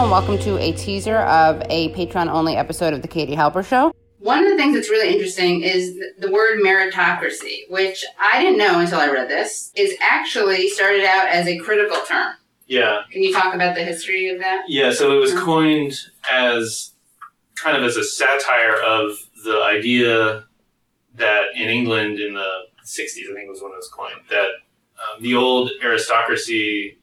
[0.00, 3.62] Hello, and welcome to a teaser of a Patreon only episode of The Katie Halper
[3.62, 3.92] Show.
[4.18, 8.80] One of the things that's really interesting is the word meritocracy, which I didn't know
[8.80, 12.32] until I read this, is actually started out as a critical term.
[12.66, 14.62] Yeah, Can you talk about the history of that?
[14.68, 14.90] yeah.
[14.90, 15.44] So it was Mhm.
[15.44, 15.92] coined
[16.32, 16.92] as
[17.56, 20.44] kind of as a satire of the idea
[21.16, 22.50] that in England in the
[22.84, 26.99] '60s, I think was when it was coined, that um, the old aristocracy of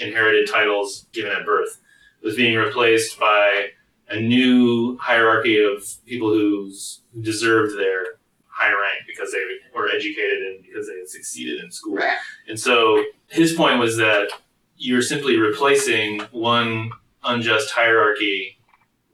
[0.00, 1.80] inherited titles given at birth
[2.22, 3.68] was being replaced by
[4.08, 8.04] a new hierarchy of people who's, who deserved their
[8.46, 9.38] high rank because they
[9.74, 11.94] were educated and because they had succeeded in school.
[11.96, 12.16] Right.
[12.48, 14.28] And so his point was that
[14.76, 16.90] you're simply replacing one
[17.24, 18.58] unjust hierarchy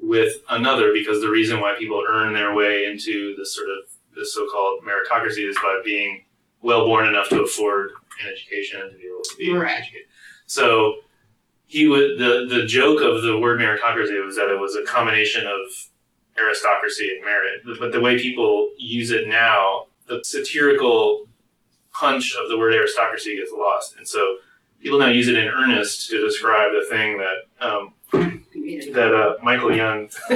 [0.00, 3.76] with another because the reason why people earn their way into this sort of
[4.14, 6.24] this so-called meritocracy is by being
[6.62, 7.90] well born enough to afford
[8.24, 9.76] an education and to be able to be Right.
[9.76, 10.06] educated.
[10.46, 10.96] So
[11.66, 15.46] he would the the joke of the word meritocracy was that it was a combination
[15.46, 15.88] of
[16.38, 17.62] aristocracy and merit.
[17.80, 21.26] But the way people use it now, the satirical
[21.92, 24.36] punch of the word aristocracy gets lost, and so
[24.80, 29.74] people now use it in earnest to describe the thing that um, that uh, Michael
[29.74, 30.08] Young,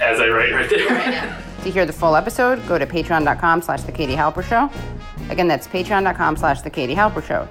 [0.00, 1.44] as I write right there.
[1.62, 4.70] To hear the full episode, go to patreon.com slash The Katie Halper Show.
[5.28, 7.46] Again, that's patreon.com slash The Katie Halper Show.